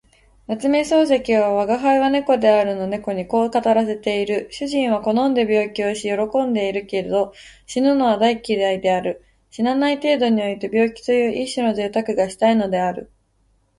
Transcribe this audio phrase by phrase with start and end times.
[0.47, 4.47] 夏目漱石は吾輩は猫であるの猫にこう語らせている。
[4.49, 7.33] 主人は好んで病気をし喜んでいるけど、
[7.67, 9.23] 死ぬのは大嫌いである。
[9.51, 13.11] 死なない程度において病気という一種の贅沢がしたいのである。